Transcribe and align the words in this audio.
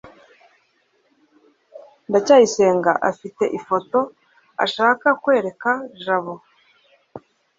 ndacyayisenga 2.09 2.91
afite 3.09 3.43
ifoto 3.57 3.99
ashaka 4.65 5.07
kwereka 5.21 5.71
jabo 6.03 6.33